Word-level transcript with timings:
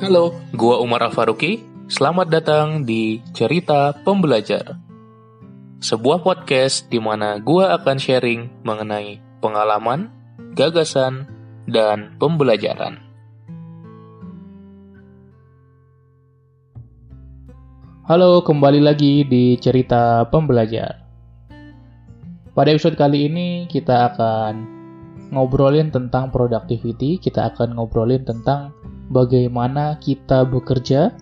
Halo, 0.00 0.32
gua 0.56 0.80
Umar 0.80 1.12
Afaruki. 1.12 1.60
Selamat 1.84 2.32
datang 2.32 2.88
di 2.88 3.20
Cerita 3.36 3.92
Pembelajar. 3.92 4.80
Sebuah 5.76 6.24
podcast 6.24 6.88
di 6.88 6.96
mana 6.96 7.36
gua 7.36 7.76
akan 7.76 8.00
sharing 8.00 8.64
mengenai 8.64 9.20
pengalaman, 9.44 10.08
gagasan, 10.56 11.28
dan 11.68 12.16
pembelajaran. 12.16 12.96
Halo, 18.08 18.40
kembali 18.40 18.80
lagi 18.80 19.28
di 19.28 19.60
Cerita 19.60 20.24
Pembelajar. 20.32 20.96
Pada 22.56 22.72
episode 22.72 22.96
kali 22.96 23.28
ini 23.28 23.68
kita 23.68 24.16
akan 24.16 24.64
ngobrolin 25.28 25.92
tentang 25.92 26.32
productivity, 26.32 27.20
kita 27.20 27.52
akan 27.52 27.76
ngobrolin 27.76 28.24
tentang 28.24 28.79
bagaimana 29.10 29.98
kita 29.98 30.46
bekerja, 30.46 31.12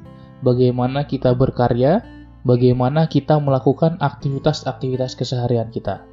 bagaimana 0.44 1.08
kita 1.08 1.32
berkarya, 1.34 2.04
bagaimana 2.44 3.08
kita 3.08 3.40
melakukan 3.40 3.96
aktivitas-aktivitas 3.98 5.16
keseharian 5.16 5.72
kita. 5.72 6.04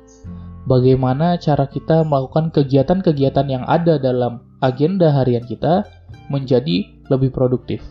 Bagaimana 0.66 1.38
cara 1.38 1.70
kita 1.70 2.02
melakukan 2.02 2.50
kegiatan-kegiatan 2.50 3.46
yang 3.46 3.64
ada 3.70 4.02
dalam 4.02 4.42
agenda 4.66 5.14
harian 5.14 5.46
kita 5.46 5.86
menjadi 6.34 6.90
lebih 7.14 7.30
produktif, 7.30 7.86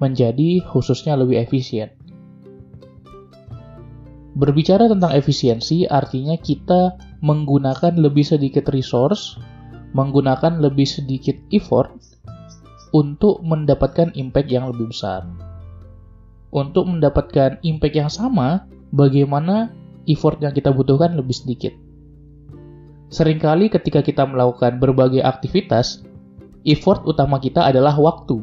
menjadi 0.00 0.64
khususnya 0.64 1.12
lebih 1.12 1.44
efisien. 1.44 1.92
Berbicara 4.36 4.88
tentang 4.88 5.12
efisiensi 5.12 5.84
artinya 5.88 6.40
kita 6.40 6.96
menggunakan 7.20 8.00
lebih 8.00 8.24
sedikit 8.24 8.68
resource, 8.72 9.36
menggunakan 9.92 10.60
lebih 10.60 10.88
sedikit 10.88 11.36
effort 11.52 12.15
untuk 12.94 13.42
mendapatkan 13.42 14.14
impact 14.14 14.48
yang 14.50 14.70
lebih 14.70 14.90
besar. 14.90 15.26
Untuk 16.54 16.86
mendapatkan 16.86 17.58
impact 17.66 17.94
yang 17.94 18.10
sama, 18.10 18.68
bagaimana 18.94 19.74
effort 20.06 20.38
yang 20.38 20.54
kita 20.54 20.70
butuhkan 20.70 21.18
lebih 21.18 21.34
sedikit. 21.34 21.74
Seringkali 23.10 23.70
ketika 23.70 24.02
kita 24.02 24.26
melakukan 24.26 24.82
berbagai 24.82 25.22
aktivitas, 25.22 26.02
effort 26.66 27.06
utama 27.06 27.38
kita 27.38 27.62
adalah 27.66 27.94
waktu. 27.94 28.42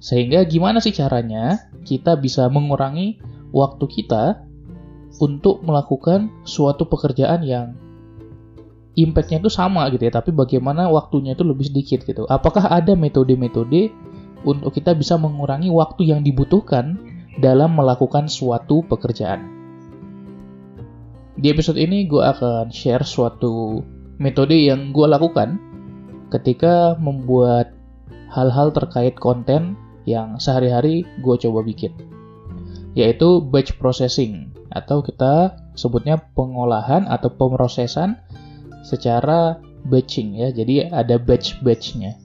Sehingga 0.00 0.42
gimana 0.48 0.80
sih 0.80 0.92
caranya 0.92 1.68
kita 1.84 2.16
bisa 2.16 2.48
mengurangi 2.48 3.20
waktu 3.52 3.84
kita 3.86 4.42
untuk 5.20 5.60
melakukan 5.60 6.32
suatu 6.48 6.88
pekerjaan 6.88 7.44
yang 7.44 7.76
impactnya 8.92 9.40
itu 9.40 9.50
sama 9.52 9.88
gitu 9.88 10.04
ya, 10.04 10.12
tapi 10.12 10.34
bagaimana 10.34 10.88
waktunya 10.92 11.32
itu 11.32 11.44
lebih 11.44 11.68
sedikit 11.68 12.04
gitu. 12.04 12.28
Apakah 12.28 12.68
ada 12.68 12.92
metode-metode 12.92 13.92
untuk 14.44 14.74
kita 14.74 14.92
bisa 14.92 15.16
mengurangi 15.16 15.72
waktu 15.72 16.12
yang 16.12 16.20
dibutuhkan 16.20 17.00
dalam 17.40 17.72
melakukan 17.72 18.28
suatu 18.28 18.84
pekerjaan? 18.84 19.48
Di 21.32 21.48
episode 21.48 21.80
ini 21.80 22.04
gue 22.04 22.20
akan 22.20 22.68
share 22.68 23.02
suatu 23.08 23.80
metode 24.20 24.52
yang 24.52 24.92
gue 24.92 25.08
lakukan 25.08 25.56
ketika 26.28 26.94
membuat 27.00 27.72
hal-hal 28.28 28.72
terkait 28.72 29.16
konten 29.16 29.76
yang 30.04 30.36
sehari-hari 30.36 31.08
gue 31.24 31.36
coba 31.40 31.64
bikin, 31.64 31.92
yaitu 32.92 33.40
batch 33.40 33.80
processing 33.80 34.52
atau 34.72 35.00
kita 35.04 35.56
sebutnya 35.76 36.20
pengolahan 36.32 37.08
atau 37.08 37.32
pemrosesan 37.32 38.16
secara 38.82 39.58
batching 39.86 40.38
ya. 40.38 40.48
Jadi 40.54 40.90
ada 40.90 41.18
batch-batchnya. 41.18 42.18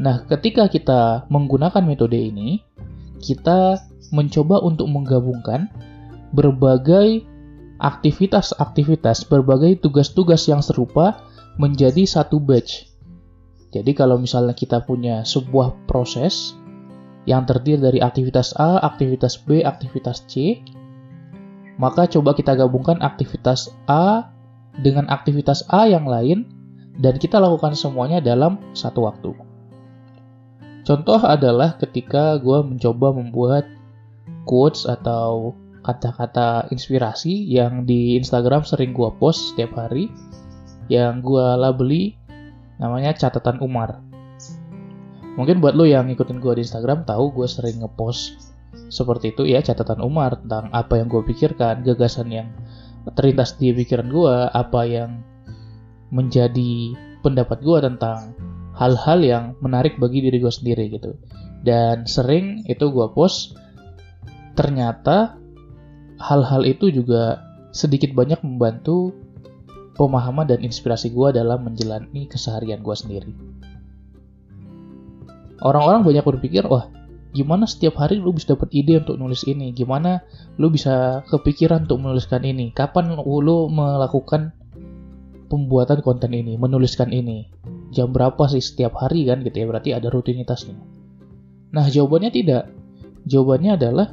Nah, 0.00 0.24
ketika 0.26 0.66
kita 0.70 1.28
menggunakan 1.28 1.84
metode 1.84 2.16
ini, 2.16 2.64
kita 3.20 3.78
mencoba 4.10 4.64
untuk 4.64 4.88
menggabungkan 4.88 5.68
berbagai 6.32 7.22
aktivitas-aktivitas, 7.80 9.28
berbagai 9.28 9.80
tugas-tugas 9.80 10.48
yang 10.48 10.64
serupa 10.64 11.20
menjadi 11.60 12.08
satu 12.08 12.40
batch. 12.40 12.88
Jadi 13.70 13.92
kalau 13.94 14.18
misalnya 14.18 14.56
kita 14.56 14.82
punya 14.82 15.22
sebuah 15.22 15.86
proses 15.86 16.58
yang 17.28 17.44
terdiri 17.46 17.78
dari 17.78 17.98
aktivitas 18.02 18.56
A, 18.58 18.82
aktivitas 18.82 19.38
B, 19.38 19.62
aktivitas 19.62 20.26
C, 20.26 20.64
maka 21.78 22.08
coba 22.10 22.34
kita 22.34 22.56
gabungkan 22.56 22.98
aktivitas 23.04 23.70
A 23.86 24.32
dengan 24.78 25.10
aktivitas 25.10 25.66
A 25.72 25.90
yang 25.90 26.06
lain 26.06 26.46
dan 27.00 27.16
kita 27.16 27.42
lakukan 27.42 27.74
semuanya 27.74 28.22
dalam 28.22 28.60
satu 28.76 29.08
waktu. 29.08 29.32
Contoh 30.84 31.20
adalah 31.22 31.76
ketika 31.76 32.40
gue 32.40 32.64
mencoba 32.64 33.12
membuat 33.12 33.68
quotes 34.48 34.88
atau 34.88 35.54
kata-kata 35.80 36.68
inspirasi 36.72 37.48
yang 37.48 37.88
di 37.88 38.20
Instagram 38.20 38.64
sering 38.68 38.92
gue 38.92 39.08
post 39.16 39.52
setiap 39.52 39.76
hari 39.76 40.12
yang 40.92 41.24
gue 41.24 41.46
labeli 41.56 42.18
namanya 42.80 43.16
catatan 43.16 43.60
Umar. 43.60 44.00
Mungkin 45.38 45.62
buat 45.62 45.78
lo 45.78 45.86
yang 45.86 46.10
ngikutin 46.10 46.42
gue 46.42 46.60
di 46.60 46.62
Instagram 46.66 47.06
tahu 47.06 47.32
gue 47.32 47.46
sering 47.48 47.80
ngepost 47.80 48.50
seperti 48.90 49.32
itu 49.32 49.46
ya 49.46 49.62
catatan 49.62 50.02
Umar 50.02 50.42
tentang 50.42 50.68
apa 50.74 50.98
yang 50.98 51.06
gue 51.06 51.22
pikirkan, 51.22 51.86
gagasan 51.86 52.28
yang 52.28 52.50
terlintas 53.16 53.56
di 53.56 53.72
pikiran 53.72 54.08
gue 54.08 54.34
apa 54.52 54.80
yang 54.84 55.24
menjadi 56.10 56.96
pendapat 57.24 57.62
gue 57.62 57.78
tentang 57.80 58.34
hal-hal 58.76 59.18
yang 59.20 59.44
menarik 59.60 59.96
bagi 60.00 60.24
diri 60.24 60.40
gue 60.40 60.52
sendiri 60.52 60.88
gitu. 60.92 61.16
Dan 61.60 62.08
sering 62.08 62.64
itu 62.66 62.88
gue 62.88 63.06
post 63.12 63.56
ternyata 64.56 65.36
hal-hal 66.20 66.64
itu 66.68 66.92
juga 66.92 67.40
sedikit 67.72 68.12
banyak 68.12 68.40
membantu 68.44 69.14
pemahaman 69.96 70.48
dan 70.48 70.60
inspirasi 70.64 71.12
gue 71.12 71.28
dalam 71.36 71.64
menjalani 71.64 72.24
keseharian 72.28 72.80
gue 72.80 72.96
sendiri. 72.96 73.32
Orang-orang 75.60 76.00
banyak 76.04 76.24
berpikir 76.24 76.64
wah 76.64 76.88
gimana 77.30 77.66
setiap 77.66 77.98
hari 77.98 78.18
lu 78.18 78.34
bisa 78.34 78.54
dapat 78.54 78.70
ide 78.74 78.98
untuk 78.98 79.16
nulis 79.18 79.46
ini? 79.46 79.70
Gimana 79.70 80.22
lu 80.58 80.70
bisa 80.70 81.22
kepikiran 81.30 81.86
untuk 81.86 82.02
menuliskan 82.02 82.42
ini? 82.42 82.74
Kapan 82.74 83.14
lu 83.22 83.70
melakukan 83.70 84.54
pembuatan 85.50 86.02
konten 86.02 86.34
ini 86.34 86.58
menuliskan 86.58 87.10
ini? 87.14 87.50
Jam 87.90 88.14
berapa 88.14 88.46
sih 88.50 88.62
setiap 88.62 88.98
hari 88.98 89.26
kan 89.26 89.42
gitu 89.42 89.62
ya? 89.62 89.66
Berarti 89.66 89.90
ada 89.94 90.10
rutinitasnya. 90.10 90.78
Nah 91.70 91.86
jawabannya 91.86 92.30
tidak. 92.34 92.70
Jawabannya 93.26 93.78
adalah 93.78 94.08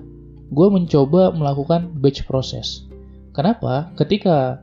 gue 0.47 0.67
mencoba 0.69 1.33
melakukan 1.33 1.97
batch 1.97 2.25
process. 2.29 2.85
Kenapa? 3.33 3.93
Ketika 3.97 4.61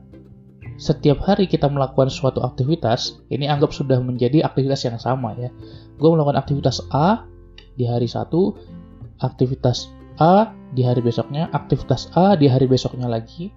setiap 0.75 1.23
hari 1.23 1.47
kita 1.47 1.71
melakukan 1.71 2.11
suatu 2.11 2.43
aktivitas 2.43 3.23
ini 3.31 3.47
anggap 3.47 3.71
sudah 3.71 3.95
menjadi 4.03 4.43
aktivitas 4.43 4.83
yang 4.83 4.99
sama 4.99 5.31
ya. 5.39 5.47
Gue 5.95 6.09
melakukan 6.11 6.35
aktivitas 6.35 6.83
A 6.91 7.23
di 7.75 7.85
hari 7.87 8.07
satu, 8.07 8.55
aktivitas 9.19 9.91
A 10.19 10.51
di 10.71 10.83
hari 10.83 11.03
besoknya, 11.03 11.51
aktivitas 11.51 12.11
A 12.15 12.39
di 12.39 12.47
hari 12.47 12.67
besoknya 12.67 13.07
lagi. 13.07 13.51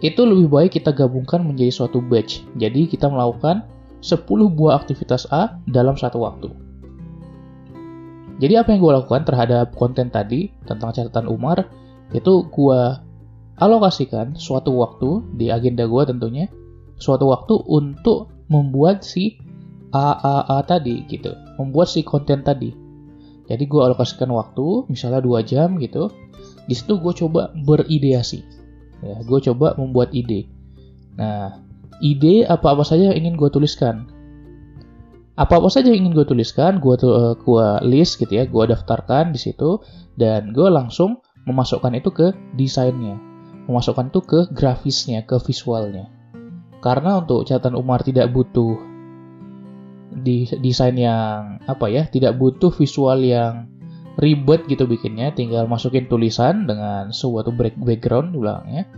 Itu 0.00 0.24
lebih 0.24 0.48
baik 0.48 0.78
kita 0.78 0.94
gabungkan 0.94 1.44
menjadi 1.44 1.72
suatu 1.74 2.00
batch. 2.00 2.44
Jadi 2.56 2.86
kita 2.88 3.10
melakukan 3.10 3.66
10 4.00 4.24
buah 4.28 4.78
aktivitas 4.78 5.26
A 5.34 5.58
dalam 5.66 5.98
satu 5.98 6.22
waktu. 6.22 6.48
Jadi 8.38 8.54
apa 8.54 8.70
yang 8.70 8.80
gue 8.86 8.92
lakukan 8.94 9.26
terhadap 9.26 9.74
konten 9.74 10.14
tadi 10.14 10.54
tentang 10.62 10.94
catatan 10.94 11.26
Umar, 11.26 11.66
itu 12.14 12.46
gue 12.46 12.80
alokasikan 13.58 14.38
suatu 14.38 14.70
waktu 14.78 15.26
di 15.34 15.50
agenda 15.50 15.90
gue 15.90 16.02
tentunya, 16.06 16.46
suatu 17.02 17.26
waktu 17.34 17.58
untuk 17.66 18.30
membuat 18.46 19.02
si 19.02 19.42
AAA 19.92 20.58
tadi 20.68 20.96
gitu, 21.08 21.32
membuat 21.56 21.88
si 21.88 22.04
konten 22.04 22.44
tadi. 22.44 22.70
Jadi 23.48 23.64
gue 23.64 23.80
alokasikan 23.80 24.28
waktu, 24.28 24.84
misalnya 24.92 25.24
2 25.24 25.40
jam 25.48 25.80
gitu. 25.80 26.12
Di 26.68 26.76
situ 26.76 27.00
gue 27.00 27.12
coba 27.16 27.48
berideasi. 27.64 28.44
Ya, 29.00 29.16
gue 29.24 29.38
coba 29.40 29.72
membuat 29.80 30.12
ide. 30.12 30.44
Nah, 31.16 31.64
ide 32.04 32.44
apa-apa 32.44 32.84
saja 32.84 33.10
yang 33.10 33.24
ingin 33.24 33.34
gue 33.40 33.48
tuliskan. 33.48 34.04
Apa-apa 35.38 35.70
saja 35.70 35.94
yang 35.94 36.04
ingin 36.04 36.18
gue 36.18 36.26
tuliskan, 36.28 36.82
gue 36.82 36.94
tuh 36.98 37.14
uh, 37.14 37.34
gua 37.38 37.78
list 37.80 38.18
gitu 38.18 38.42
ya, 38.42 38.44
gue 38.44 38.64
daftarkan 38.68 39.30
di 39.30 39.38
situ 39.38 39.78
dan 40.18 40.50
gue 40.50 40.66
langsung 40.66 41.22
memasukkan 41.46 41.94
itu 41.94 42.10
ke 42.10 42.34
desainnya, 42.58 43.14
memasukkan 43.70 44.10
itu 44.10 44.20
ke 44.26 44.40
grafisnya, 44.50 45.22
ke 45.22 45.38
visualnya. 45.38 46.10
Karena 46.82 47.22
untuk 47.22 47.46
catatan 47.46 47.78
Umar 47.78 48.02
tidak 48.02 48.34
butuh 48.34 48.87
desain 50.62 50.96
yang 50.96 51.60
apa 51.68 51.86
ya 51.92 52.08
tidak 52.08 52.36
butuh 52.40 52.72
visual 52.72 53.20
yang 53.20 53.68
ribet 54.18 54.66
gitu 54.66 54.88
bikinnya 54.88 55.30
tinggal 55.30 55.68
masukin 55.70 56.10
tulisan 56.10 56.66
dengan 56.66 57.14
suatu 57.14 57.54
background 57.54 58.34
bilangnya 58.34 58.88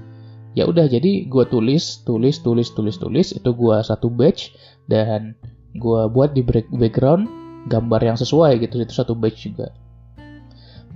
ya 0.56 0.64
udah 0.66 0.88
jadi 0.88 1.28
gue 1.28 1.44
tulis 1.50 2.02
tulis 2.08 2.40
tulis 2.40 2.72
tulis 2.72 2.96
tulis 2.96 3.28
itu 3.36 3.50
gue 3.52 3.76
satu 3.84 4.08
batch 4.08 4.54
dan 4.88 5.36
gue 5.76 6.02
buat 6.10 6.34
di 6.34 6.42
background 6.74 7.30
gambar 7.68 8.00
yang 8.00 8.16
sesuai 8.16 8.58
gitu 8.62 8.80
itu 8.80 8.94
satu 8.94 9.12
batch 9.12 9.52
juga. 9.52 9.70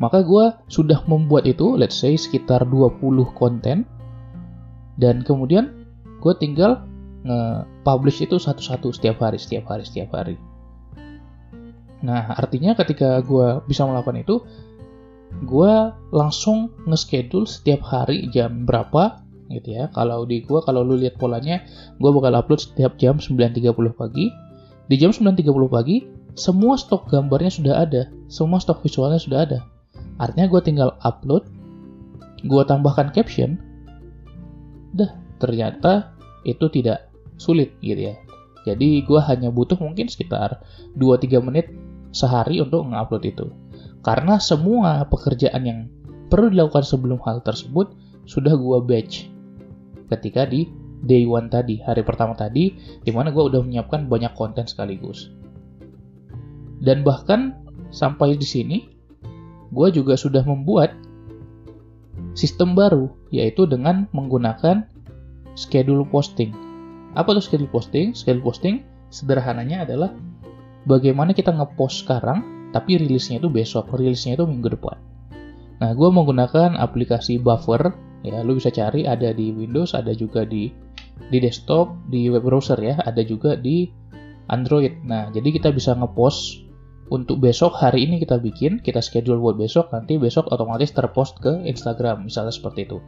Maka 0.03 0.27
gue 0.27 0.51
sudah 0.67 1.07
membuat 1.07 1.47
itu 1.47 1.79
let's 1.79 1.95
say 1.95 2.19
sekitar 2.19 2.67
20 2.67 2.99
konten. 3.37 3.87
Dan 4.95 5.27
kemudian 5.27 5.87
gue 6.23 6.35
tinggal 6.39 6.87
nge-publish 7.25 8.29
itu 8.29 8.37
satu-satu 8.37 8.93
setiap 8.93 9.21
hari 9.25 9.41
setiap 9.41 9.65
hari 9.69 9.85
setiap 9.89 10.13
hari. 10.13 10.37
Nah 12.05 12.37
artinya 12.37 12.77
ketika 12.77 13.25
gue 13.25 13.65
bisa 13.65 13.89
melakukan 13.89 14.21
itu 14.21 14.45
gue 15.43 15.75
langsung 16.15 16.71
nge-schedule 16.87 17.49
setiap 17.49 17.83
hari 17.83 18.29
jam 18.31 18.69
berapa 18.69 19.25
gitu 19.49 19.73
ya. 19.73 19.89
Kalau 19.93 20.29
di 20.29 20.45
gue 20.45 20.61
kalau 20.63 20.85
lu 20.85 21.01
lihat 21.01 21.17
polanya 21.17 21.65
gue 21.97 22.11
bakal 22.13 22.37
upload 22.37 22.61
setiap 22.61 23.01
jam 23.01 23.17
9.30 23.17 23.73
pagi. 23.97 24.29
Di 24.85 25.01
jam 25.01 25.11
9.30 25.17 25.49
pagi 25.73 26.05
semua 26.37 26.77
stok 26.77 27.09
gambarnya 27.09 27.49
sudah 27.49 27.75
ada 27.89 28.13
semua 28.29 28.61
stok 28.61 28.85
visualnya 28.85 29.17
sudah 29.17 29.49
ada. 29.49 29.59
Artinya 30.21 30.47
gue 30.47 30.61
tinggal 30.63 30.91
upload, 31.03 31.43
gue 32.47 32.63
tambahkan 32.69 33.11
caption, 33.11 33.59
dah 34.95 35.11
ternyata 35.43 36.15
itu 36.47 36.71
tidak 36.71 37.04
sulit 37.37 37.75
gitu 37.85 38.13
ya. 38.13 38.17
Jadi 38.65 39.05
gue 39.05 39.21
hanya 39.29 39.53
butuh 39.53 39.77
mungkin 39.77 40.09
sekitar 40.09 40.65
2-3 40.97 41.45
menit 41.45 41.69
sehari 42.17 42.63
untuk 42.65 42.89
mengupload 42.89 43.25
itu. 43.29 43.47
Karena 44.01 44.41
semua 44.41 45.05
pekerjaan 45.09 45.63
yang 45.65 45.81
perlu 46.33 46.49
dilakukan 46.49 46.85
sebelum 46.85 47.21
hal 47.25 47.45
tersebut 47.45 47.93
sudah 48.25 48.57
gue 48.57 48.79
batch 48.81 49.29
ketika 50.09 50.49
di 50.49 50.69
day 51.05 51.29
one 51.29 51.53
tadi, 51.53 51.81
hari 51.85 52.01
pertama 52.01 52.33
tadi, 52.33 52.73
di 53.05 53.11
mana 53.13 53.29
gue 53.29 53.45
udah 53.45 53.61
menyiapkan 53.61 54.09
banyak 54.09 54.33
konten 54.33 54.65
sekaligus. 54.65 55.29
Dan 56.81 57.05
bahkan 57.05 57.61
sampai 57.93 58.41
di 58.41 58.47
sini, 58.49 58.79
gue 59.69 59.89
juga 59.93 60.17
sudah 60.17 60.41
membuat 60.45 60.97
sistem 62.33 62.73
baru, 62.73 63.13
yaitu 63.29 63.69
dengan 63.69 64.09
menggunakan 64.17 64.89
schedule 65.55 66.09
posting. 66.09 66.64
Apa 67.15 67.35
tuh 67.35 67.43
schedule 67.43 67.71
posting? 67.71 68.13
Schedule 68.13 68.43
posting 68.43 68.83
sederhananya 69.15 69.87
adalah 69.87 70.11
bagaimana 70.85 71.31
kita 71.31 71.55
ngepost 71.55 72.03
sekarang, 72.03 72.71
tapi 72.75 72.99
rilisnya 72.99 73.39
itu 73.39 73.47
besok, 73.47 73.95
rilisnya 73.95 74.35
itu 74.35 74.45
minggu 74.45 74.75
depan. 74.75 74.99
Nah, 75.79 75.91
gue 75.95 76.09
menggunakan 76.11 76.75
aplikasi 76.75 77.39
Buffer, 77.39 77.95
ya, 78.27 78.43
lu 78.43 78.59
bisa 78.59 78.75
cari 78.75 79.07
ada 79.07 79.31
di 79.31 79.55
Windows, 79.55 79.95
ada 79.95 80.11
juga 80.11 80.43
di 80.43 80.71
di 81.31 81.39
desktop, 81.39 82.11
di 82.11 82.27
web 82.27 82.43
browser 82.43 82.79
ya, 82.83 82.99
ada 82.99 83.23
juga 83.23 83.55
di 83.55 83.87
Android. 84.51 85.07
Nah, 85.07 85.31
jadi 85.31 85.55
kita 85.55 85.71
bisa 85.71 85.95
ngepost 85.95 86.67
untuk 87.13 87.39
besok 87.39 87.77
hari 87.79 88.09
ini 88.09 88.19
kita 88.19 88.43
bikin, 88.43 88.83
kita 88.83 88.99
schedule 88.99 89.39
buat 89.39 89.55
besok, 89.55 89.95
nanti 89.95 90.19
besok 90.19 90.51
otomatis 90.51 90.91
terpost 90.91 91.39
ke 91.39 91.63
Instagram, 91.69 92.27
misalnya 92.27 92.51
seperti 92.51 92.91
itu. 92.91 92.99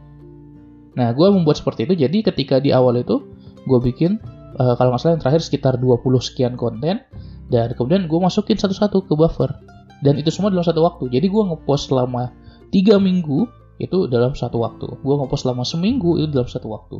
Nah, 0.97 1.13
gue 1.13 1.27
membuat 1.29 1.59
seperti 1.61 1.85
itu, 1.85 1.93
jadi 2.07 2.17
ketika 2.25 2.57
di 2.57 2.73
awal 2.73 3.01
itu, 3.01 3.36
gue 3.67 3.79
bikin, 3.83 4.17
uh, 4.57 4.73
kalau 4.79 4.95
nggak 4.95 5.01
salah 5.03 5.13
yang 5.19 5.23
terakhir 5.23 5.41
sekitar 5.43 5.73
20 5.77 5.99
sekian 6.23 6.55
konten, 6.55 7.03
dan 7.51 7.67
kemudian 7.75 8.07
gue 8.07 8.19
masukin 8.19 8.55
satu-satu 8.55 9.05
ke 9.05 9.13
buffer. 9.13 9.51
Dan 9.99 10.15
itu 10.15 10.31
semua 10.31 10.53
dalam 10.53 10.63
satu 10.63 10.85
waktu. 10.85 11.09
Jadi 11.11 11.27
gue 11.27 11.43
ngepost 11.43 11.91
selama 11.91 12.31
3 12.71 12.97
minggu, 13.01 13.49
itu 13.77 14.07
dalam 14.07 14.33
satu 14.33 14.63
waktu. 14.63 14.87
Gue 15.03 15.15
ngepost 15.19 15.43
selama 15.43 15.67
seminggu, 15.67 16.17
itu 16.17 16.31
dalam 16.31 16.49
satu 16.49 16.71
waktu. 16.71 16.97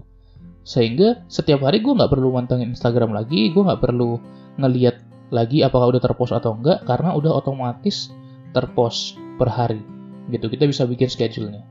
Sehingga 0.68 1.24
setiap 1.31 1.64
hari 1.64 1.80
gue 1.80 1.96
nggak 1.96 2.12
perlu 2.12 2.36
mantengin 2.36 2.75
Instagram 2.75 3.16
lagi, 3.16 3.56
gue 3.56 3.64
nggak 3.64 3.80
perlu 3.80 4.19
ngeliat 4.60 5.08
lagi 5.31 5.60
apakah 5.64 5.92
udah 5.92 6.02
terpost 6.04 6.31
atau 6.31 6.56
enggak 6.56 6.88
karena 6.88 7.12
udah 7.12 7.36
otomatis 7.36 8.12
terpost 8.56 9.19
per 9.36 9.52
hari 9.52 9.84
gitu 10.31 10.48
kita 10.48 10.68
bisa 10.68 10.88
bikin 10.88 11.12
schedule-nya 11.12 11.64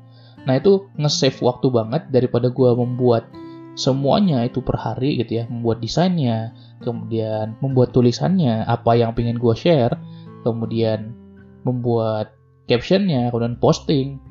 nah 0.45 0.55
itu 0.61 0.87
nge-save 1.01 1.41
waktu 1.43 1.73
banget 1.73 2.07
daripada 2.13 2.53
gue 2.53 2.71
membuat 2.77 3.27
semuanya 3.77 4.41
itu 4.49 4.65
per 4.65 4.81
hari 4.81 5.21
gitu 5.21 5.45
ya 5.45 5.45
membuat 5.53 5.85
desainnya 5.85 6.57
kemudian 6.81 7.61
membuat 7.61 7.93
tulisannya 7.93 8.65
apa 8.65 8.97
yang 8.97 9.13
pengen 9.13 9.37
gue 9.37 9.53
share 9.53 9.93
kemudian 10.41 11.13
membuat 11.67 12.37
captionnya 12.71 13.31
kemudian 13.35 13.59
posting. 13.59 14.23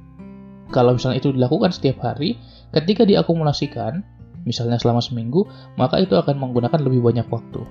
Kalau 0.71 0.95
misalnya 0.95 1.19
itu 1.19 1.30
dilakukan 1.36 1.75
setiap 1.75 2.01
hari 2.01 2.39
ketika 2.74 3.03
diakumulasikan 3.06 4.01
misalnya 4.47 4.81
selama 4.81 5.03
seminggu 5.03 5.45
maka 5.75 6.01
itu 6.01 6.15
akan 6.18 6.39
menggunakan 6.39 6.80
lebih 6.80 7.03
banyak 7.03 7.27
waktu. 7.27 7.62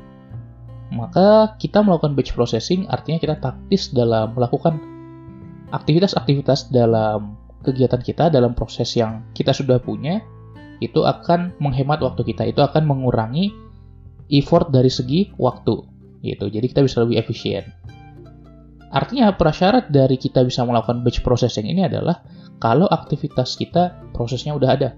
Maka 0.94 1.58
kita 1.58 1.82
melakukan 1.82 2.14
batch 2.14 2.36
processing 2.36 2.86
artinya 2.86 3.18
kita 3.18 3.34
taktis 3.40 3.90
dalam 3.90 4.36
melakukan 4.36 4.78
aktivitas-aktivitas 5.74 6.70
dalam 6.70 7.34
kegiatan 7.66 7.98
kita 7.98 8.30
dalam 8.30 8.52
proses 8.52 8.92
yang 8.94 9.24
kita 9.34 9.50
sudah 9.50 9.80
punya 9.80 10.22
itu 10.84 11.02
akan 11.02 11.56
menghemat 11.60 12.00
waktu 12.04 12.22
kita, 12.22 12.44
itu 12.48 12.60
akan 12.60 12.84
mengurangi 12.84 13.52
effort 14.32 14.72
dari 14.72 14.88
segi 14.88 15.32
waktu 15.36 15.74
gitu. 16.24 16.48
Jadi 16.48 16.66
kita 16.72 16.80
bisa 16.84 17.04
lebih 17.04 17.20
efisien. 17.20 17.68
Artinya 18.94 19.34
prasyarat 19.34 19.90
dari 19.90 20.14
kita 20.14 20.46
bisa 20.46 20.62
melakukan 20.62 21.02
batch 21.02 21.26
processing 21.26 21.66
ini 21.66 21.82
adalah 21.82 22.22
kalau 22.62 22.86
aktivitas 22.86 23.58
kita 23.58 23.98
prosesnya 24.14 24.54
udah 24.54 24.70
ada. 24.70 24.90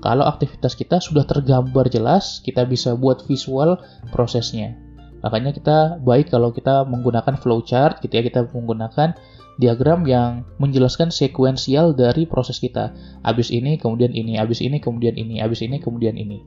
Kalau 0.00 0.24
aktivitas 0.24 0.76
kita 0.76 1.00
sudah 1.00 1.24
tergambar 1.24 1.88
jelas, 1.88 2.40
kita 2.40 2.64
bisa 2.64 2.96
buat 2.96 3.24
visual 3.28 3.80
prosesnya. 4.12 4.76
Makanya 5.24 5.56
kita 5.56 5.76
baik 6.04 6.32
kalau 6.32 6.52
kita 6.52 6.84
menggunakan 6.84 7.36
flowchart 7.40 8.04
gitu 8.04 8.20
ya, 8.20 8.22
kita 8.24 8.48
menggunakan 8.52 9.16
diagram 9.56 10.04
yang 10.04 10.44
menjelaskan 10.60 11.08
sekuensial 11.08 11.96
dari 11.96 12.28
proses 12.28 12.60
kita. 12.60 12.92
Abis 13.24 13.48
ini, 13.48 13.80
kemudian 13.80 14.12
ini, 14.12 14.36
abis 14.36 14.60
ini, 14.60 14.80
kemudian 14.80 15.16
ini, 15.16 15.40
abis 15.40 15.64
ini, 15.64 15.80
kemudian 15.80 16.16
ini. 16.16 16.44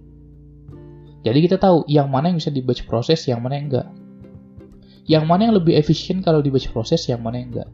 Jadi 1.25 1.39
kita 1.43 1.57
tahu 1.59 1.83
yang 1.89 2.07
mana 2.07 2.31
yang 2.31 2.39
bisa 2.39 2.53
di 2.53 2.61
batch 2.63 2.85
proses, 2.85 3.25
yang 3.27 3.43
mana 3.43 3.59
yang 3.59 3.67
enggak. 3.67 3.87
Yang 5.09 5.23
mana 5.25 5.41
yang 5.49 5.55
lebih 5.57 5.73
efisien 5.75 6.21
kalau 6.21 6.39
di 6.39 6.53
batch 6.53 6.69
proses, 6.69 7.01
yang 7.09 7.19
mana 7.19 7.41
yang 7.41 7.49
enggak. 7.51 7.69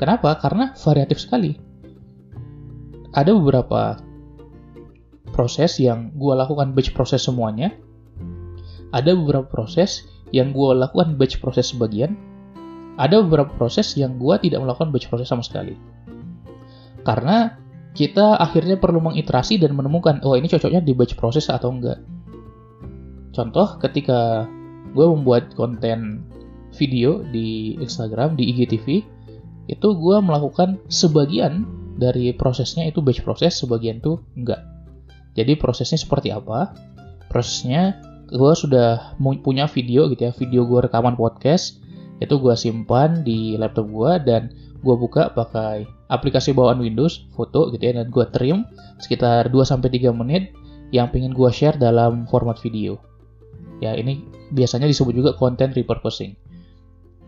Kenapa? 0.00 0.34
Karena 0.40 0.72
variatif 0.74 1.22
sekali. 1.22 1.54
Ada 3.14 3.30
beberapa 3.36 4.00
proses 5.30 5.78
yang 5.78 6.10
gue 6.18 6.34
lakukan 6.34 6.74
batch 6.74 6.96
proses 6.96 7.22
semuanya, 7.22 7.70
ada 8.90 9.12
beberapa 9.12 9.46
proses 9.46 10.08
yang 10.34 10.50
gue 10.50 10.70
lakukan 10.74 11.14
batch 11.14 11.38
proses 11.38 11.70
sebagian, 11.70 12.16
ada 12.98 13.22
beberapa 13.22 13.54
proses 13.54 13.94
yang 13.94 14.18
gue 14.18 14.34
tidak 14.42 14.58
melakukan 14.58 14.90
batch 14.90 15.06
proses 15.06 15.30
sama 15.30 15.46
sekali. 15.46 15.78
Karena 17.06 17.54
kita 17.94 18.36
akhirnya 18.36 18.76
perlu 18.76 18.98
mengiterasi 18.98 19.62
dan 19.62 19.78
menemukan, 19.78 20.18
oh 20.26 20.34
ini 20.34 20.50
cocoknya 20.50 20.82
di 20.82 20.92
batch 20.92 21.14
proses 21.14 21.46
atau 21.46 21.70
enggak. 21.70 22.02
Contoh, 23.30 23.78
ketika 23.78 24.50
gue 24.92 25.06
membuat 25.06 25.54
konten 25.54 26.26
video 26.74 27.22
di 27.30 27.78
Instagram, 27.78 28.34
di 28.34 28.50
IGTV, 28.50 28.86
itu 29.70 29.88
gue 29.94 30.16
melakukan 30.18 30.82
sebagian 30.90 31.64
dari 31.98 32.34
prosesnya 32.34 32.86
itu 32.90 32.98
batch 32.98 33.22
proses, 33.22 33.54
sebagian 33.62 34.02
itu 34.02 34.18
enggak. 34.34 34.62
Jadi 35.38 35.54
prosesnya 35.54 36.02
seperti 36.02 36.34
apa? 36.34 36.74
Prosesnya 37.30 38.02
gue 38.28 38.52
sudah 38.58 39.16
punya 39.40 39.64
video 39.70 40.04
gitu 40.12 40.28
ya 40.28 40.32
video 40.36 40.68
gue 40.68 40.84
rekaman 40.84 41.16
podcast 41.16 41.80
itu 42.18 42.34
gue 42.38 42.54
simpan 42.58 43.22
di 43.22 43.54
laptop 43.54 43.86
gue 43.90 44.12
dan 44.26 44.50
gue 44.78 44.94
buka 44.94 45.34
pakai 45.34 45.86
aplikasi 46.10 46.54
bawaan 46.54 46.82
Windows 46.82 47.26
foto 47.34 47.70
gitu 47.74 47.82
ya 47.82 47.98
dan 47.98 48.10
gue 48.10 48.24
trim 48.30 48.66
sekitar 48.98 49.50
2-3 49.50 50.10
menit 50.14 50.54
yang 50.94 51.12
pengen 51.12 51.36
gue 51.36 51.50
share 51.52 51.76
dalam 51.76 52.24
format 52.26 52.56
video. 52.58 52.96
Ya 53.78 53.94
ini 53.94 54.24
biasanya 54.50 54.88
disebut 54.88 55.14
juga 55.14 55.30
content 55.36 55.76
repurposing. 55.76 56.34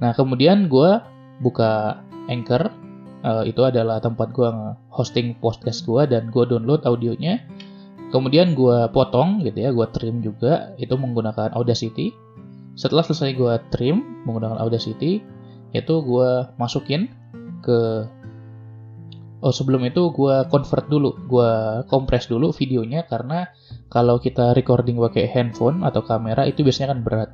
Nah 0.00 0.16
kemudian 0.16 0.66
gue 0.66 0.98
buka 1.44 2.00
Anchor 2.30 2.72
uh, 3.24 3.44
itu 3.44 3.60
adalah 3.64 4.00
tempat 4.00 4.32
gue 4.32 4.48
hosting 4.92 5.36
podcast 5.38 5.84
gue 5.84 6.08
dan 6.08 6.32
gue 6.32 6.44
download 6.48 6.84
audionya. 6.88 7.40
Kemudian 8.10 8.58
gue 8.58 8.90
potong 8.90 9.38
gitu 9.46 9.54
ya, 9.54 9.70
gue 9.70 9.86
trim 9.94 10.18
juga 10.18 10.74
itu 10.82 10.90
menggunakan 10.98 11.54
Audacity. 11.54 12.10
Setelah 12.78 13.04
selesai 13.06 13.34
gue 13.36 13.54
trim 13.74 14.24
menggunakan 14.26 14.58
Audacity, 14.60 15.22
itu 15.70 15.94
gue 16.02 16.30
masukin 16.58 17.10
ke 17.62 18.08
Oh 19.40 19.56
sebelum 19.56 19.80
itu 19.88 20.12
gue 20.12 20.36
convert 20.52 20.84
dulu, 20.92 21.16
gue 21.24 21.50
kompres 21.88 22.28
dulu 22.28 22.52
videonya 22.52 23.08
karena 23.08 23.48
kalau 23.88 24.20
kita 24.20 24.52
recording 24.52 25.00
pakai 25.00 25.32
handphone 25.32 25.80
atau 25.80 26.04
kamera 26.04 26.44
itu 26.44 26.60
biasanya 26.60 26.92
kan 26.92 27.00
berat. 27.00 27.30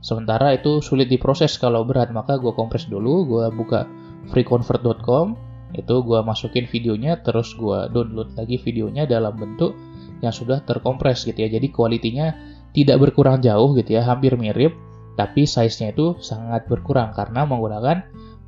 Sementara 0.00 0.56
itu 0.56 0.80
sulit 0.80 1.12
diproses 1.12 1.60
kalau 1.60 1.84
berat, 1.84 2.08
maka 2.08 2.40
gue 2.40 2.56
kompres 2.56 2.88
dulu, 2.88 3.28
gue 3.28 3.44
buka 3.52 3.84
freeconvert.com, 4.32 5.36
itu 5.76 5.94
gue 6.00 6.20
masukin 6.24 6.64
videonya, 6.64 7.20
terus 7.20 7.52
gue 7.52 7.84
download 7.92 8.32
lagi 8.32 8.56
videonya 8.56 9.04
dalam 9.04 9.36
bentuk 9.36 9.76
yang 10.24 10.32
sudah 10.32 10.64
terkompres 10.64 11.28
gitu 11.28 11.36
ya. 11.36 11.52
Jadi 11.52 11.68
kualitinya 11.68 12.32
tidak 12.72 12.96
berkurang 13.00 13.40
jauh 13.44 13.76
gitu 13.76 13.96
ya, 13.96 14.02
hampir 14.04 14.36
mirip. 14.36 14.74
tapi 15.12 15.44
size-nya 15.44 15.92
itu 15.92 16.16
sangat 16.24 16.64
berkurang 16.72 17.12
karena 17.12 17.44
menggunakan 17.44 18.00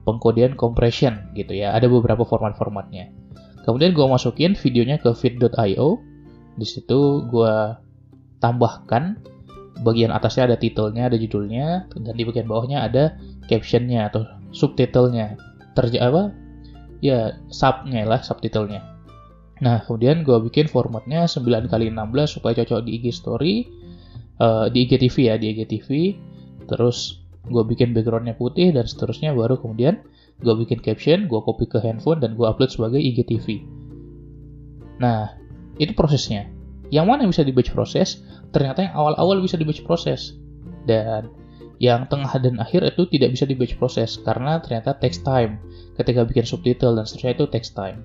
pengkodean 0.08 0.56
compression 0.56 1.28
gitu 1.36 1.52
ya. 1.52 1.76
Ada 1.76 1.92
beberapa 1.92 2.24
format-formatnya. 2.24 3.12
Kemudian 3.68 3.96
gue 3.96 4.06
masukin 4.08 4.56
videonya 4.56 4.96
ke 4.96 5.12
feed.io. 5.12 6.00
Di 6.56 6.66
situ 6.68 7.28
gue 7.28 7.54
tambahkan 8.40 9.20
bagian 9.82 10.12
atasnya 10.12 10.52
ada 10.52 10.56
titelnya, 10.60 11.12
ada 11.12 11.16
judulnya, 11.18 11.88
dan 11.90 12.14
di 12.14 12.24
bagian 12.24 12.46
bawahnya 12.46 12.84
ada 12.84 13.16
captionnya 13.48 14.12
atau 14.12 14.28
subtitlenya. 14.54 15.34
Terja 15.74 15.98
apa? 16.12 16.30
Ya, 17.02 17.36
subnya 17.50 18.06
lah, 18.06 18.22
subtitlenya. 18.22 18.80
Nah, 19.60 19.82
kemudian 19.82 20.22
gue 20.22 20.38
bikin 20.48 20.70
formatnya 20.70 21.26
9 21.26 21.68
kali 21.68 21.90
16 21.90 22.38
supaya 22.38 22.52
cocok 22.62 22.84
di 22.86 23.00
IG 23.00 23.10
story, 23.16 23.66
uh, 24.40 24.66
di 24.70 24.86
IGTV 24.88 25.16
ya, 25.30 25.34
di 25.38 25.52
IGTV. 25.54 25.88
Terus 26.70 27.20
gue 27.44 27.60
bikin 27.60 27.92
backgroundnya 27.92 28.34
putih 28.40 28.72
dan 28.72 28.88
seterusnya 28.88 29.36
baru 29.36 29.60
kemudian 29.60 30.00
gue 30.40 30.54
bikin 30.64 30.80
caption, 30.80 31.30
gue 31.30 31.40
copy 31.44 31.68
ke 31.68 31.78
handphone 31.78 32.18
dan 32.18 32.34
gue 32.34 32.46
upload 32.46 32.72
sebagai 32.72 32.98
IGTV. 32.98 33.62
Nah, 34.98 35.34
itu 35.78 35.94
prosesnya. 35.94 36.50
Yang 36.90 37.06
mana 37.06 37.18
yang 37.26 37.32
bisa 37.34 37.46
di 37.46 37.54
batch 37.54 37.72
proses, 37.74 38.22
ternyata 38.54 38.86
yang 38.86 38.94
awal-awal 38.94 39.42
bisa 39.42 39.58
di 39.58 39.66
batch 39.66 39.82
proses. 39.86 40.36
Dan 40.84 41.30
yang 41.82 42.06
tengah 42.06 42.30
dan 42.38 42.60
akhir 42.62 42.86
itu 42.86 43.08
tidak 43.10 43.34
bisa 43.34 43.44
di 43.48 43.58
batch 43.58 43.74
proses 43.80 44.20
karena 44.22 44.62
ternyata 44.62 44.94
text 44.98 45.26
time. 45.26 45.58
Ketika 45.98 46.22
bikin 46.26 46.46
subtitle 46.46 46.94
dan 46.98 47.04
seterusnya 47.06 47.34
itu 47.34 47.44
text 47.50 47.74
time. 47.74 48.02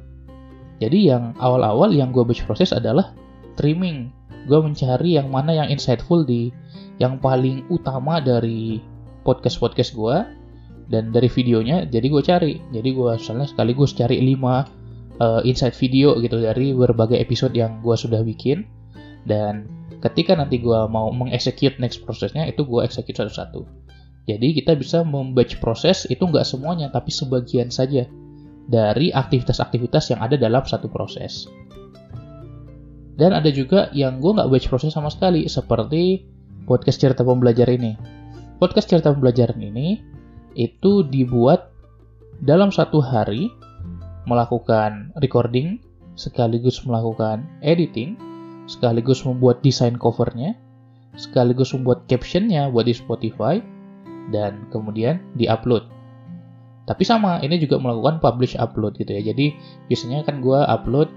Jadi 0.80 1.12
yang 1.12 1.36
awal-awal 1.38 1.92
yang 1.92 2.10
gue 2.16 2.24
batch 2.24 2.46
proses 2.48 2.72
adalah 2.72 3.14
trimming. 3.60 4.10
Gue 4.48 4.60
mencari 4.64 5.20
yang 5.20 5.28
mana 5.34 5.56
yang 5.56 5.68
insightful 5.68 6.24
di 6.24 6.54
yang 7.00 7.18
paling 7.20 7.64
utama 7.72 8.20
dari 8.20 8.84
podcast-podcast 9.24 9.96
gue 9.96 10.18
dan 10.90 11.12
dari 11.14 11.30
videonya 11.32 11.88
jadi 11.88 12.08
gue 12.08 12.24
cari. 12.24 12.54
Jadi 12.72 12.90
gue 12.92 13.12
misalnya 13.16 13.48
sekaligus 13.48 13.96
cari 13.96 14.20
5 14.22 14.40
uh, 15.20 15.42
insight 15.44 15.76
video 15.76 16.18
gitu 16.20 16.40
dari 16.40 16.72
berbagai 16.76 17.20
episode 17.20 17.54
yang 17.56 17.80
gue 17.84 17.96
sudah 17.96 18.24
bikin. 18.24 18.68
Dan 19.28 19.68
ketika 20.00 20.34
nanti 20.36 20.60
gue 20.60 20.80
mau 20.88 21.12
mengexecute 21.12 21.78
next 21.78 22.04
prosesnya 22.04 22.48
itu 22.48 22.64
gue 22.64 22.82
execute 22.84 23.16
satu-satu. 23.16 23.64
Jadi 24.30 24.62
kita 24.62 24.78
bisa 24.78 25.02
membatch 25.02 25.58
proses 25.58 26.06
itu 26.06 26.22
nggak 26.22 26.46
semuanya 26.46 26.94
tapi 26.94 27.10
sebagian 27.10 27.74
saja 27.74 28.06
dari 28.70 29.10
aktivitas-aktivitas 29.10 30.14
yang 30.14 30.22
ada 30.22 30.38
dalam 30.38 30.62
satu 30.62 30.86
proses 30.86 31.50
dan 33.20 33.36
ada 33.36 33.52
juga 33.52 33.92
yang 33.92 34.24
gue 34.24 34.32
nggak 34.32 34.48
batch 34.48 34.72
proses 34.72 34.96
sama 34.96 35.12
sekali 35.12 35.44
seperti 35.52 36.24
podcast 36.64 37.04
cerita 37.04 37.28
pembelajar 37.28 37.68
ini. 37.68 38.00
Podcast 38.64 38.88
cerita 38.88 39.12
pembelajaran 39.12 39.60
ini 39.60 40.00
itu 40.56 41.04
dibuat 41.04 41.68
dalam 42.40 42.72
satu 42.72 43.04
hari 43.04 43.52
melakukan 44.24 45.12
recording 45.20 45.84
sekaligus 46.16 46.80
melakukan 46.88 47.44
editing 47.60 48.16
sekaligus 48.72 49.24
membuat 49.28 49.60
desain 49.64 50.00
covernya 50.00 50.56
sekaligus 51.20 51.76
membuat 51.76 52.08
captionnya 52.08 52.72
buat 52.72 52.88
di 52.88 52.96
Spotify 52.96 53.60
dan 54.32 54.64
kemudian 54.72 55.20
diupload. 55.36 55.84
Tapi 56.88 57.04
sama 57.06 57.44
ini 57.44 57.60
juga 57.60 57.78
melakukan 57.78 58.24
publish 58.24 58.56
upload 58.56 58.96
gitu 58.98 59.14
ya. 59.14 59.22
Jadi 59.34 59.54
biasanya 59.92 60.26
kan 60.26 60.40
gue 60.42 60.58
upload 60.58 61.10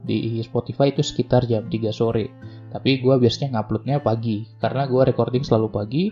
di 0.00 0.40
Spotify 0.40 0.88
itu 0.90 1.04
sekitar 1.04 1.44
jam 1.44 1.68
3 1.68 1.92
sore. 1.92 2.32
Tapi 2.72 3.04
gue 3.04 3.14
biasanya 3.20 3.60
nguploadnya 3.60 4.00
pagi 4.00 4.48
karena 4.62 4.88
gue 4.88 5.02
recording 5.04 5.44
selalu 5.44 5.68
pagi 5.68 6.04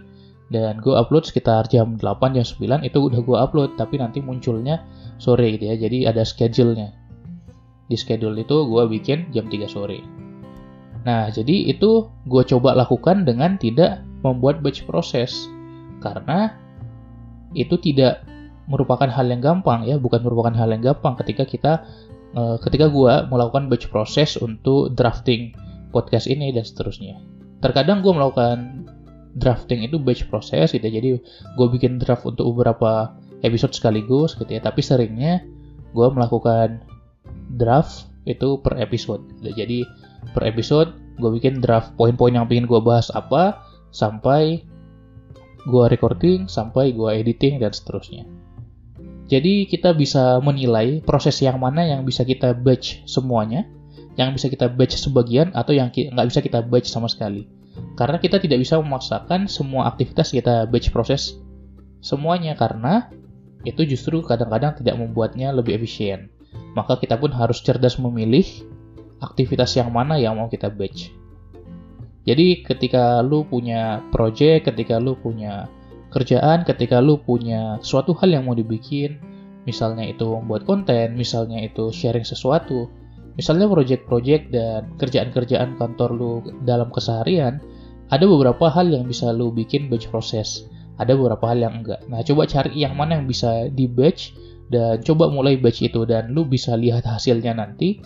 dan 0.48 0.80
gue 0.80 0.92
upload 0.96 1.28
sekitar 1.28 1.68
jam 1.68 1.96
8 2.00 2.36
jam 2.36 2.44
9 2.44 2.88
itu 2.88 2.98
udah 2.98 3.20
gue 3.20 3.36
upload 3.36 3.70
tapi 3.76 4.00
nanti 4.00 4.24
munculnya 4.24 4.80
sore 5.20 5.56
gitu 5.56 5.72
ya 5.72 5.76
jadi 5.76 6.12
ada 6.12 6.24
schedule-nya. 6.24 6.92
Di 7.88 7.96
schedule 7.96 8.36
itu 8.36 8.56
gue 8.68 8.82
bikin 8.88 9.32
jam 9.32 9.48
3 9.48 9.64
sore. 9.68 10.00
Nah 11.04 11.32
jadi 11.32 11.72
itu 11.72 12.08
gue 12.28 12.42
coba 12.44 12.76
lakukan 12.76 13.24
dengan 13.24 13.56
tidak 13.56 14.04
membuat 14.20 14.60
batch 14.60 14.84
proses 14.84 15.48
karena 16.04 16.52
itu 17.56 17.80
tidak 17.80 18.20
merupakan 18.68 19.08
hal 19.08 19.24
yang 19.24 19.40
gampang 19.40 19.88
ya 19.88 19.96
bukan 19.96 20.20
merupakan 20.20 20.52
hal 20.52 20.68
yang 20.68 20.84
gampang 20.84 21.16
ketika 21.24 21.48
kita 21.48 21.72
ketika 22.36 22.92
gue 22.92 23.14
melakukan 23.32 23.72
batch 23.72 23.88
proses 23.88 24.36
untuk 24.38 24.92
drafting 24.92 25.56
podcast 25.90 26.28
ini 26.28 26.52
dan 26.52 26.62
seterusnya 26.62 27.16
terkadang 27.58 28.04
gue 28.04 28.12
melakukan 28.14 28.86
drafting 29.38 29.86
itu 29.86 29.96
batch 30.02 30.26
proses 30.26 30.74
gitu 30.74 30.82
ya. 30.82 30.98
Jadi 30.98 31.08
gue 31.54 31.66
bikin 31.70 32.02
draft 32.02 32.26
untuk 32.26 32.50
beberapa 32.54 33.14
episode 33.46 33.74
sekaligus 33.74 34.34
gitu 34.34 34.50
ya. 34.50 34.60
Tapi 34.62 34.80
seringnya 34.82 35.46
gue 35.94 36.08
melakukan 36.10 36.82
draft 37.54 38.10
itu 38.26 38.58
per 38.60 38.76
episode. 38.82 39.22
Gitu. 39.40 39.50
Jadi 39.54 39.78
per 40.34 40.46
episode 40.48 40.90
gue 41.18 41.30
bikin 41.34 41.62
draft 41.62 41.94
poin-poin 41.98 42.34
yang 42.34 42.46
pengen 42.50 42.66
gue 42.66 42.78
bahas 42.82 43.10
apa 43.14 43.62
sampai 43.94 44.62
gue 45.68 45.84
recording, 45.90 46.46
sampai 46.50 46.94
gue 46.94 47.10
editing 47.12 47.62
dan 47.62 47.74
seterusnya. 47.74 48.24
Jadi 49.28 49.68
kita 49.68 49.92
bisa 49.92 50.40
menilai 50.40 51.04
proses 51.04 51.36
yang 51.44 51.60
mana 51.60 51.84
yang 51.84 52.00
bisa 52.08 52.24
kita 52.24 52.56
batch 52.56 53.04
semuanya, 53.04 53.68
yang 54.16 54.32
bisa 54.32 54.48
kita 54.48 54.72
batch 54.72 54.96
sebagian 54.96 55.52
atau 55.52 55.76
yang 55.76 55.92
nggak 55.92 56.28
bisa 56.32 56.40
kita 56.40 56.64
batch 56.64 56.88
sama 56.88 57.12
sekali. 57.12 57.44
Karena 57.94 58.16
kita 58.16 58.40
tidak 58.40 58.64
bisa 58.64 58.80
memaksakan 58.80 59.46
semua 59.46 59.86
aktivitas 59.92 60.32
kita 60.32 60.64
batch 60.66 60.90
proses 60.90 61.36
semuanya 62.00 62.56
karena 62.56 63.12
itu 63.68 63.84
justru 63.84 64.24
kadang-kadang 64.24 64.80
tidak 64.80 64.96
membuatnya 64.96 65.52
lebih 65.52 65.76
efisien. 65.76 66.32
Maka 66.72 66.96
kita 66.96 67.20
pun 67.20 67.28
harus 67.28 67.60
cerdas 67.60 68.00
memilih 68.00 68.48
aktivitas 69.20 69.76
yang 69.76 69.92
mana 69.92 70.16
yang 70.16 70.40
mau 70.40 70.48
kita 70.48 70.72
batch. 70.72 71.12
Jadi 72.24 72.64
ketika 72.64 73.20
lu 73.20 73.44
punya 73.44 74.04
project, 74.12 74.72
ketika 74.72 74.96
lu 75.00 75.16
punya 75.20 75.68
kerjaan, 76.08 76.64
ketika 76.64 76.98
lu 76.98 77.20
punya 77.20 77.76
suatu 77.84 78.16
hal 78.18 78.32
yang 78.32 78.44
mau 78.48 78.56
dibikin, 78.56 79.20
misalnya 79.68 80.08
itu 80.08 80.24
membuat 80.24 80.64
konten, 80.64 81.14
misalnya 81.14 81.60
itu 81.60 81.92
sharing 81.92 82.24
sesuatu, 82.24 82.88
misalnya 83.36 83.68
project-project 83.68 84.50
dan 84.50 84.96
kerjaan-kerjaan 84.96 85.76
kantor 85.76 86.10
lu 86.16 86.32
dalam 86.64 86.88
keseharian, 86.88 87.60
ada 88.08 88.24
beberapa 88.24 88.72
hal 88.72 88.88
yang 88.88 89.04
bisa 89.04 89.30
lo 89.36 89.52
bikin 89.52 89.92
batch 89.92 90.08
proses 90.08 90.64
ada 90.98 91.14
beberapa 91.14 91.46
hal 91.46 91.58
yang 91.62 91.74
enggak. 91.80 92.02
Nah 92.10 92.20
coba 92.26 92.44
cari 92.50 92.74
yang 92.82 92.98
mana 92.98 93.22
yang 93.22 93.26
bisa 93.30 93.70
di 93.70 93.86
batch 93.86 94.34
dan 94.68 95.00
coba 95.00 95.30
mulai 95.30 95.56
batch 95.56 95.86
itu 95.86 96.04
dan 96.04 96.34
lo 96.34 96.44
bisa 96.44 96.74
lihat 96.74 97.06
hasilnya 97.06 97.54
nanti 97.54 98.02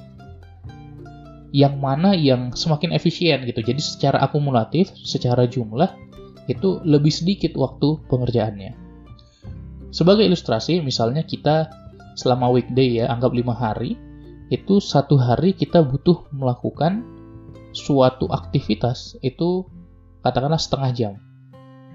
yang 1.52 1.80
mana 1.80 2.16
yang 2.16 2.52
semakin 2.52 2.92
efisien 2.92 3.44
gitu. 3.48 3.64
Jadi 3.64 3.80
secara 3.80 4.20
akumulatif 4.20 4.92
secara 4.92 5.48
jumlah 5.48 5.88
itu 6.52 6.80
lebih 6.84 7.10
sedikit 7.10 7.56
waktu 7.56 7.98
pengerjaannya 8.12 8.76
sebagai 9.92 10.24
ilustrasi 10.28 10.80
misalnya 10.84 11.24
kita 11.24 11.68
selama 12.16 12.52
weekday 12.52 13.00
ya 13.00 13.08
anggap 13.08 13.32
lima 13.32 13.56
hari 13.56 13.96
itu 14.52 14.84
satu 14.84 15.16
hari 15.16 15.56
kita 15.56 15.80
butuh 15.80 16.28
melakukan 16.28 17.04
suatu 17.72 18.28
aktivitas 18.28 19.16
itu 19.24 19.64
katakanlah 20.20 20.60
setengah 20.60 20.90
jam. 20.92 21.12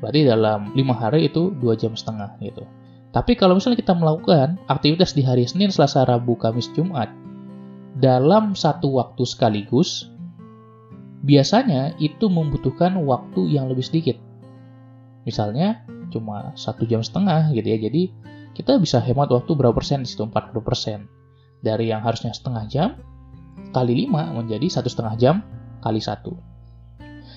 Berarti 0.02 0.26
dalam 0.26 0.74
lima 0.74 0.94
hari 0.94 1.30
itu 1.30 1.54
dua 1.58 1.78
jam 1.78 1.94
setengah 1.94 2.38
gitu. 2.42 2.66
Tapi 3.14 3.34
kalau 3.34 3.58
misalnya 3.58 3.82
kita 3.82 3.94
melakukan 3.98 4.62
aktivitas 4.70 5.14
di 5.14 5.26
hari 5.26 5.46
Senin, 5.46 5.74
Selasa, 5.74 6.06
Rabu, 6.06 6.38
Kamis, 6.38 6.70
Jumat 6.74 7.10
dalam 7.98 8.54
satu 8.54 8.94
waktu 9.02 9.26
sekaligus, 9.26 10.10
biasanya 11.26 11.98
itu 11.98 12.30
membutuhkan 12.30 12.94
waktu 13.06 13.58
yang 13.58 13.70
lebih 13.70 13.86
sedikit. 13.86 14.18
Misalnya 15.28 15.84
cuma 16.08 16.56
satu 16.56 16.88
jam 16.88 17.04
setengah 17.04 17.52
gitu 17.52 17.68
ya. 17.68 17.78
Jadi 17.78 18.16
kita 18.56 18.80
bisa 18.80 19.04
hemat 19.04 19.28
waktu 19.28 19.52
berapa 19.54 19.76
persen 19.76 20.02
di 20.02 20.10
situ 20.10 20.24
40 20.24 20.64
persen 20.64 21.06
dari 21.60 21.92
yang 21.92 22.02
harusnya 22.02 22.32
setengah 22.32 22.64
jam 22.72 22.90
kali 23.76 24.08
5 24.08 24.40
menjadi 24.40 24.66
satu 24.72 24.88
setengah 24.88 25.16
jam 25.20 25.36
kali 25.84 26.00
satu. 26.00 26.40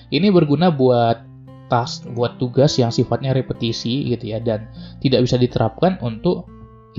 Ini 0.07 0.31
berguna 0.31 0.71
buat 0.71 1.27
task, 1.71 2.07
buat 2.15 2.35
tugas 2.39 2.75
yang 2.79 2.91
sifatnya 2.91 3.31
repetisi 3.31 4.11
gitu 4.11 4.35
ya 4.35 4.43
dan 4.43 4.67
tidak 4.99 5.23
bisa 5.23 5.39
diterapkan 5.39 5.99
untuk 6.03 6.47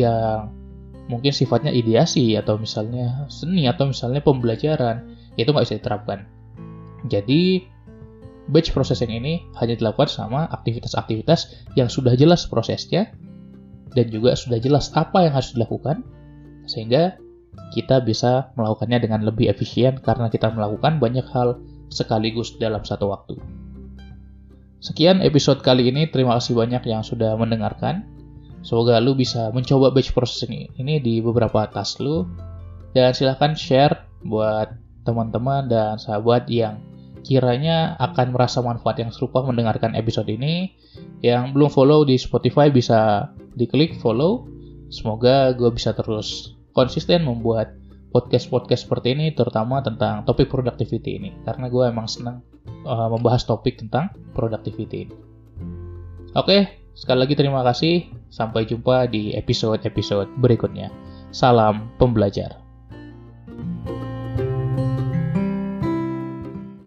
yang 0.00 0.48
mungkin 1.12 1.34
sifatnya 1.34 1.68
ideasi 1.74 2.38
atau 2.40 2.56
misalnya 2.56 3.28
seni 3.28 3.68
atau 3.68 3.92
misalnya 3.92 4.24
pembelajaran 4.24 5.12
itu 5.36 5.48
nggak 5.50 5.66
bisa 5.66 5.76
diterapkan. 5.76 6.24
Jadi 7.10 7.71
batch 8.52 8.76
processing 8.76 9.08
ini 9.08 9.42
hanya 9.58 9.74
dilakukan 9.74 10.12
sama 10.12 10.46
aktivitas-aktivitas 10.52 11.72
yang 11.74 11.88
sudah 11.88 12.12
jelas 12.14 12.44
prosesnya 12.44 13.10
dan 13.96 14.12
juga 14.12 14.36
sudah 14.36 14.60
jelas 14.60 14.92
apa 14.92 15.24
yang 15.24 15.32
harus 15.32 15.56
dilakukan 15.56 16.04
sehingga 16.68 17.16
kita 17.72 18.04
bisa 18.04 18.52
melakukannya 18.56 19.00
dengan 19.00 19.20
lebih 19.24 19.48
efisien 19.48 20.00
karena 20.00 20.28
kita 20.28 20.52
melakukan 20.52 21.00
banyak 21.00 21.24
hal 21.32 21.60
sekaligus 21.92 22.56
dalam 22.56 22.84
satu 22.84 23.12
waktu. 23.12 23.36
Sekian 24.82 25.22
episode 25.22 25.62
kali 25.62 25.92
ini. 25.92 26.10
Terima 26.10 26.36
kasih 26.40 26.58
banyak 26.58 26.82
yang 26.88 27.06
sudah 27.06 27.38
mendengarkan. 27.38 28.02
Semoga 28.66 28.98
lu 28.98 29.14
bisa 29.14 29.54
mencoba 29.54 29.94
batch 29.94 30.10
processing 30.10 30.70
ini 30.74 30.98
di 30.98 31.22
beberapa 31.22 31.68
task 31.70 32.02
lu. 32.02 32.26
Dan 32.92 33.14
silahkan 33.16 33.56
share 33.56 33.94
buat 34.26 34.74
teman-teman 35.06 35.70
dan 35.70 35.96
sahabat 35.96 36.46
yang 36.50 36.82
kiranya 37.22 37.94
akan 37.98 38.34
merasa 38.34 38.60
manfaat 38.60 38.98
yang 38.98 39.10
serupa 39.14 39.42
mendengarkan 39.42 39.94
episode 39.94 40.28
ini. 40.28 40.74
Yang 41.24 41.54
belum 41.56 41.70
follow 41.72 42.04
di 42.04 42.18
Spotify 42.18 42.68
bisa 42.68 43.30
diklik 43.56 43.98
follow. 43.98 44.46
Semoga 44.92 45.56
gue 45.56 45.72
bisa 45.72 45.96
terus 45.96 46.58
konsisten 46.76 47.24
membuat 47.24 47.72
podcast-podcast 48.12 48.84
seperti 48.84 49.16
ini, 49.16 49.32
terutama 49.32 49.80
tentang 49.80 50.28
topik 50.28 50.52
productivity 50.52 51.16
ini. 51.16 51.30
Karena 51.48 51.72
gue 51.72 51.84
emang 51.88 52.04
senang 52.04 52.44
uh, 52.84 53.08
membahas 53.08 53.48
topik 53.48 53.80
tentang 53.80 54.12
productivity 54.36 55.08
ini. 55.08 55.16
Oke, 56.36 56.84
sekali 56.92 57.24
lagi 57.24 57.34
terima 57.34 57.64
kasih. 57.64 58.08
Sampai 58.32 58.64
jumpa 58.64 59.08
di 59.08 59.36
episode-episode 59.36 60.28
berikutnya. 60.40 60.88
Salam 61.32 61.88
pembelajar. 61.96 62.61